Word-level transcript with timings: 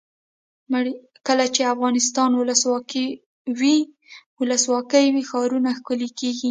کله 1.27 1.45
چې 1.55 1.61
افغانستان 1.73 2.31
کې 2.91 3.05
ولسواکي 4.39 5.05
وي 5.13 5.23
ښارونه 5.29 5.69
ښکلي 5.79 6.09
کیږي. 6.19 6.39